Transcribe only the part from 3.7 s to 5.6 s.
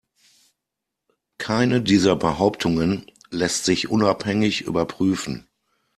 unabhängig überprüfen.